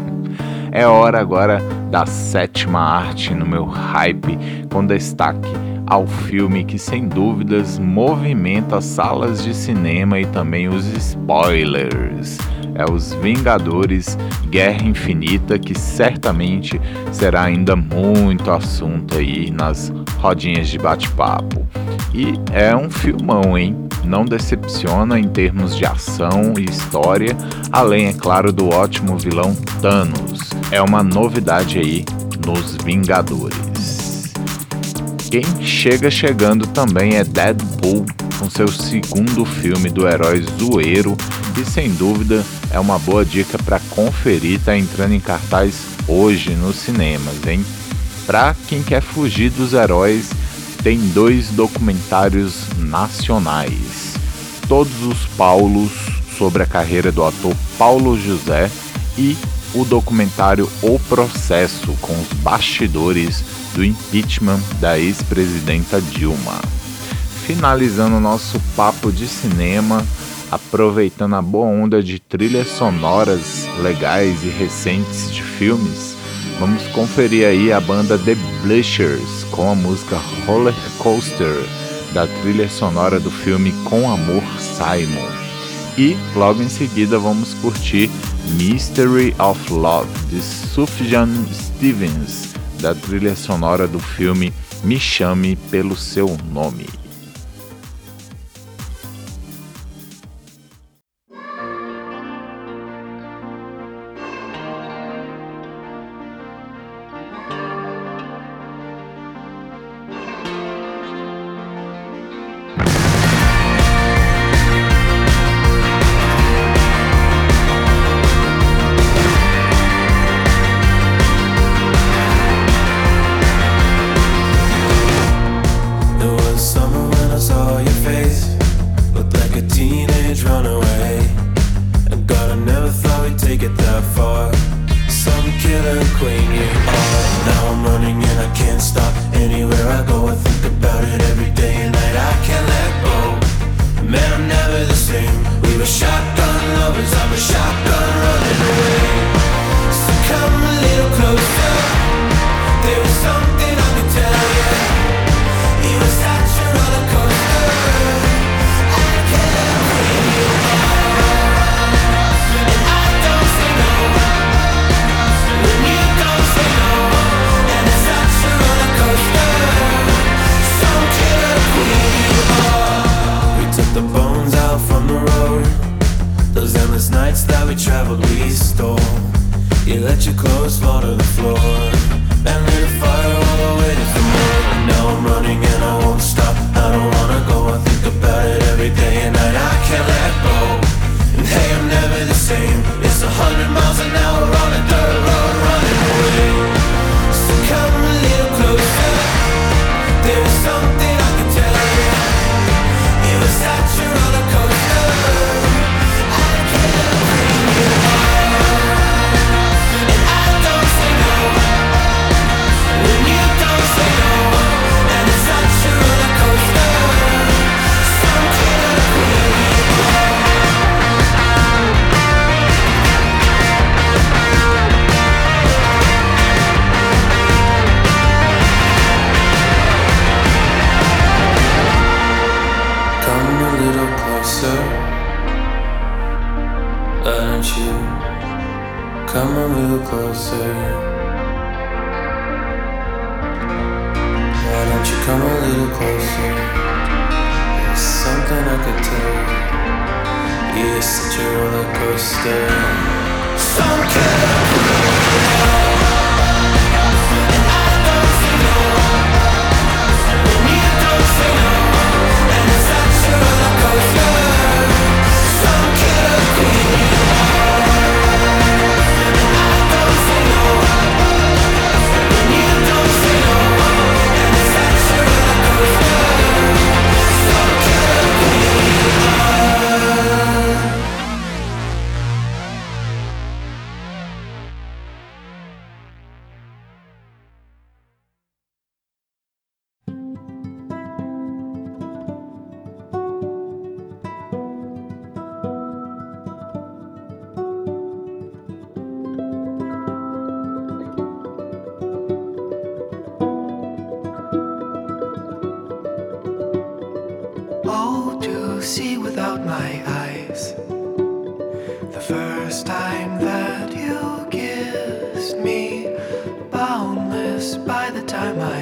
é 0.72 0.86
hora 0.86 1.20
agora 1.20 1.60
da 1.90 2.06
sétima 2.06 2.80
arte 2.80 3.34
no 3.34 3.44
meu 3.44 3.66
hype 3.66 4.38
com 4.72 4.86
destaque 4.86 5.52
ao 5.86 6.06
filme 6.06 6.64
que 6.64 6.78
sem 6.78 7.06
dúvidas 7.06 7.78
movimenta 7.78 8.80
salas 8.80 9.44
de 9.44 9.54
cinema 9.54 10.18
e 10.18 10.24
também 10.24 10.68
os 10.68 10.86
spoilers. 10.86 12.38
É 12.82 12.90
Os 12.90 13.12
Vingadores 13.14 14.18
Guerra 14.50 14.82
Infinita, 14.82 15.56
que 15.56 15.78
certamente 15.78 16.80
será 17.12 17.44
ainda 17.44 17.76
muito 17.76 18.50
assunto 18.50 19.18
aí 19.18 19.52
nas 19.52 19.92
rodinhas 20.18 20.68
de 20.68 20.78
bate-papo. 20.78 21.64
E 22.12 22.34
é 22.52 22.74
um 22.74 22.90
filmão, 22.90 23.56
hein? 23.56 23.76
Não 24.04 24.24
decepciona 24.24 25.16
em 25.16 25.28
termos 25.28 25.76
de 25.76 25.86
ação 25.86 26.54
e 26.58 26.64
história, 26.64 27.36
além, 27.70 28.06
é 28.06 28.12
claro, 28.12 28.52
do 28.52 28.68
ótimo 28.68 29.16
vilão 29.16 29.54
Thanos. 29.80 30.50
É 30.72 30.82
uma 30.82 31.04
novidade 31.04 31.78
aí 31.78 32.04
nos 32.44 32.74
Vingadores. 32.84 34.32
Quem 35.30 35.44
chega 35.62 36.10
chegando 36.10 36.66
também 36.66 37.14
é 37.14 37.22
Deadpool, 37.22 38.04
com 38.40 38.50
seu 38.50 38.66
segundo 38.66 39.44
filme 39.44 39.88
do 39.88 40.08
herói 40.08 40.44
zoeiro, 40.58 41.16
e 41.56 41.64
sem 41.64 41.92
dúvida 41.92 42.44
é 42.72 42.80
uma 42.80 42.98
boa 42.98 43.24
dica 43.24 43.58
para 43.58 43.78
conferir, 43.90 44.58
tá 44.60 44.76
entrando 44.76 45.12
em 45.12 45.20
cartaz 45.20 45.74
hoje 46.08 46.50
nos 46.54 46.76
cinemas, 46.76 47.46
hein? 47.46 47.64
Para 48.26 48.56
quem 48.66 48.82
quer 48.82 49.02
fugir 49.02 49.50
dos 49.50 49.74
heróis, 49.74 50.30
tem 50.82 50.98
dois 51.10 51.48
documentários 51.48 52.66
nacionais. 52.78 54.14
Todos 54.68 55.02
os 55.02 55.26
Paulos 55.36 55.92
sobre 56.38 56.62
a 56.62 56.66
carreira 56.66 57.12
do 57.12 57.22
ator 57.22 57.54
Paulo 57.78 58.18
José 58.18 58.70
e 59.18 59.36
o 59.74 59.84
documentário 59.84 60.68
O 60.82 60.98
Processo 60.98 61.92
com 62.00 62.12
os 62.12 62.28
bastidores 62.38 63.44
do 63.74 63.84
impeachment 63.84 64.60
da 64.80 64.98
ex-presidenta 64.98 66.00
Dilma. 66.00 66.60
Finalizando 67.46 68.20
nosso 68.20 68.60
papo 68.76 69.10
de 69.12 69.26
cinema, 69.26 70.04
aproveitando 70.52 71.34
a 71.34 71.40
boa 71.40 71.66
onda 71.66 72.02
de 72.02 72.18
trilhas 72.18 72.68
sonoras 72.68 73.66
legais 73.82 74.44
e 74.44 74.48
recentes 74.48 75.32
de 75.32 75.42
filmes, 75.42 76.14
vamos 76.60 76.86
conferir 76.88 77.46
aí 77.46 77.72
a 77.72 77.80
banda 77.80 78.18
The 78.18 78.36
Bleachers 78.62 79.44
com 79.50 79.70
a 79.70 79.74
música 79.74 80.20
Roller 80.46 80.74
Coaster 80.98 81.56
da 82.12 82.26
trilha 82.26 82.68
sonora 82.68 83.18
do 83.18 83.30
filme 83.30 83.72
Com 83.84 84.10
Amor 84.10 84.42
Simon. 84.58 85.26
E 85.96 86.14
logo 86.36 86.62
em 86.62 86.68
seguida 86.68 87.18
vamos 87.18 87.54
curtir 87.54 88.10
Mystery 88.58 89.34
of 89.38 89.72
Love 89.72 90.10
de 90.28 90.42
Sufjan 90.42 91.30
Stevens 91.50 92.52
da 92.78 92.94
trilha 92.94 93.34
sonora 93.34 93.88
do 93.88 93.98
filme 93.98 94.52
Me 94.84 95.00
Chame 95.00 95.56
pelo 95.70 95.96
Seu 95.96 96.36
Nome. 96.52 97.01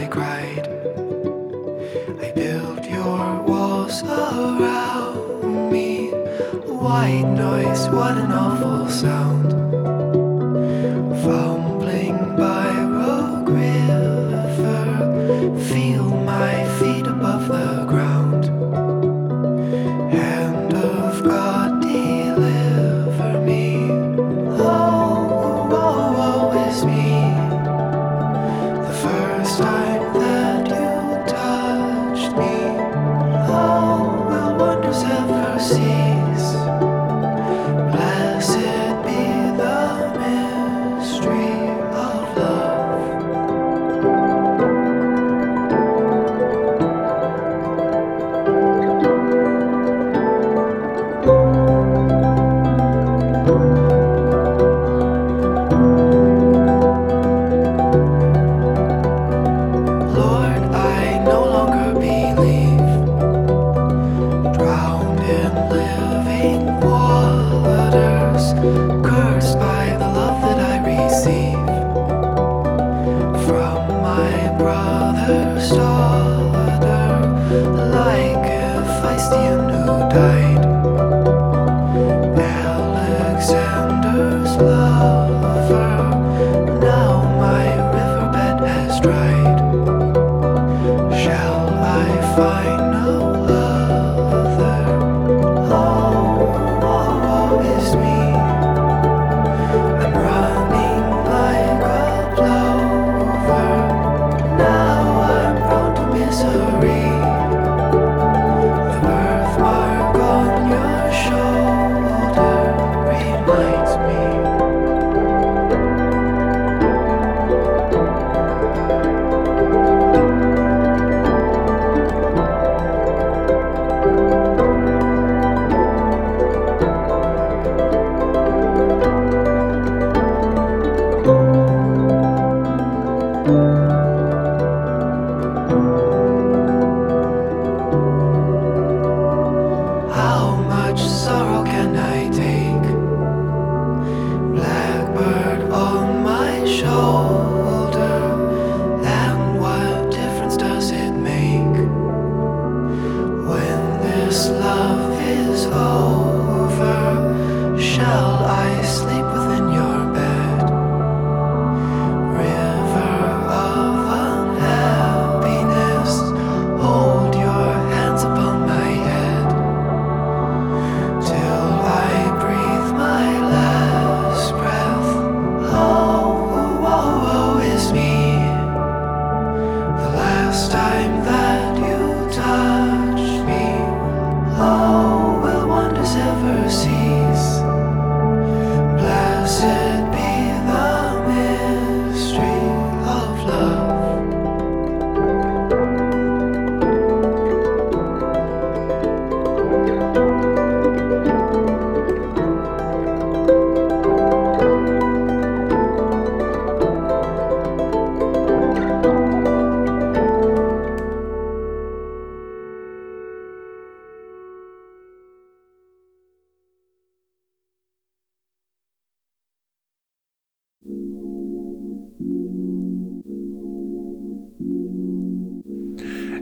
I 0.01 0.07
cried. 0.07 0.67
I 2.25 2.33
built 2.33 2.85
your 2.89 3.43
walls 3.43 4.03
around 4.03 5.71
me. 5.71 6.09
White 6.87 7.29
noise, 7.37 7.87
what 7.91 8.17
an 8.17 8.33
awful 8.33 8.89
sound. 8.89 9.50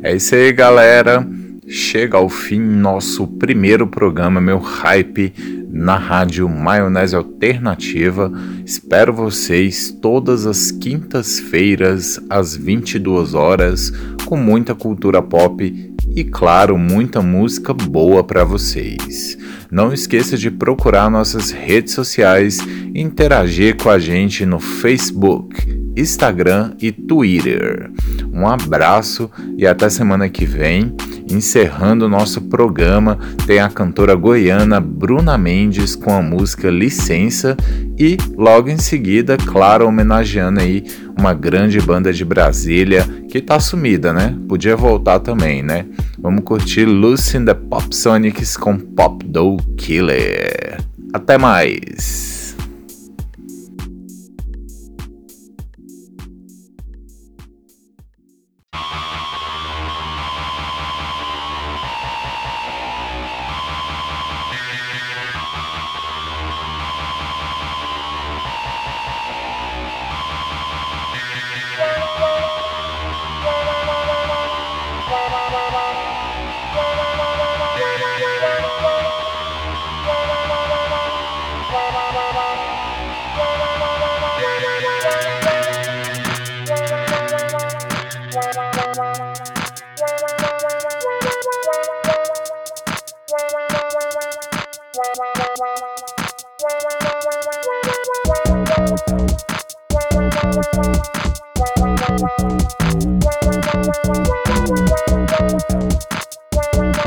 É 0.03 0.15
isso 0.15 0.35
aí, 0.35 0.53
galera. 0.53 1.27
Chega 1.67 2.17
ao 2.17 2.29
fim 2.29 2.61
nosso 2.61 3.27
primeiro 3.27 3.87
programa, 3.87 4.41
meu 4.41 4.59
hype 4.59 5.33
na 5.71 5.97
rádio 5.97 6.49
Maionese 6.49 7.15
Alternativa. 7.15 8.33
Espero 8.65 9.13
vocês 9.13 9.91
todas 10.01 10.47
as 10.47 10.71
quintas-feiras 10.71 12.19
às 12.31 12.57
22 12.57 13.35
horas 13.35 13.93
com 14.25 14.37
muita 14.37 14.75
cultura 14.75 15.21
pop 15.21 15.95
e 16.15 16.25
claro, 16.25 16.79
muita 16.79 17.21
música 17.21 17.75
boa 17.75 18.25
para 18.25 18.45
vocês. 18.45 19.37
Não 19.71 19.93
esqueça 19.93 20.37
de 20.37 20.51
procurar 20.51 21.11
nossas 21.11 21.51
redes 21.51 21.93
sociais 21.93 22.59
e 22.95 23.01
interagir 23.01 23.77
com 23.77 23.91
a 23.91 23.99
gente 23.99 24.47
no 24.47 24.59
Facebook, 24.59 25.67
Instagram 25.97 26.73
e 26.81 26.91
Twitter. 26.91 27.91
Um 28.39 28.47
abraço 28.47 29.29
e 29.57 29.67
até 29.67 29.91
semana 29.91 30.29
que 30.29 30.45
vem. 30.45 30.95
Encerrando 31.29 32.07
o 32.07 32.09
nosso 32.09 32.41
programa, 32.43 33.19
tem 33.47 33.59
a 33.59 33.69
cantora 33.69 34.15
goiana 34.15 34.81
Bruna 34.81 35.37
Mendes 35.37 35.97
com 35.97 36.13
a 36.13 36.23
música 36.23 36.71
Licença 36.71 37.57
e 37.99 38.17
logo 38.37 38.71
em 38.71 38.79
seguida, 38.79 39.37
claro, 39.37 39.87
homenageando 39.87 40.61
aí 40.61 40.85
uma 41.19 41.35
grande 41.35 41.81
banda 41.81 42.13
de 42.13 42.25
Brasília 42.25 43.05
que 43.29 43.43
tá 43.43 43.59
sumida, 43.59 44.13
né? 44.13 44.35
Podia 44.49 44.77
voltar 44.77 45.19
também, 45.19 45.63
né? 45.63 45.85
Vamos 46.19 46.45
curtir 46.45 46.85
Lucy 46.85 47.39
in 47.39 47.45
the 47.45 47.55
Pop 47.55 47.95
Sonics 47.95 48.57
com 48.57 48.79
Pop 48.79 49.23
Dough 49.27 49.59
Killer. 49.77 50.79
Até 51.13 51.37
mais! 51.37 52.28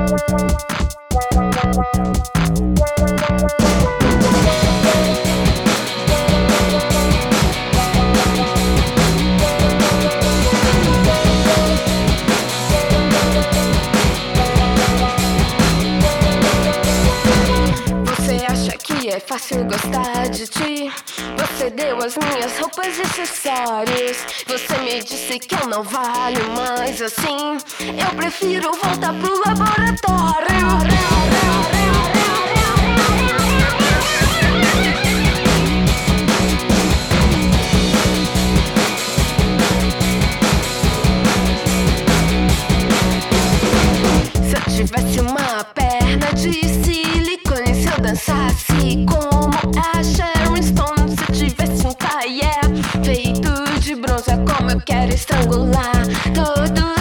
Você 0.02 0.08
acha 18.48 18.78
que 18.78 19.10
é 19.10 19.20
fácil 19.20 19.64
gostar 19.66 20.30
de 20.30 20.48
ti? 20.48 20.92
Você 21.62 21.70
deu 21.70 21.96
as 22.00 22.18
minhas 22.18 22.58
roupas 22.58 22.98
e 22.98 23.02
acessórios. 23.04 24.18
Você 24.48 24.78
me 24.80 25.04
disse 25.04 25.38
que 25.38 25.54
eu 25.54 25.68
não 25.68 25.84
valho 25.84 26.44
mais 26.56 27.00
assim. 27.00 27.60
Eu 27.80 28.16
prefiro 28.16 28.72
voltar 28.84 29.14
pro 29.14 29.40
laboratório. 29.46 30.72
Se 44.50 44.56
eu 44.56 44.88
tivesse 44.88 45.20
uma 45.20 45.64
perna 45.76 46.34
de 46.34 46.54
silicone 46.54 47.76
se 47.76 47.88
eu 47.88 48.02
dançasse 48.02 48.71
quero 54.92 55.14
estrangular 55.14 56.06
todo 56.36 57.01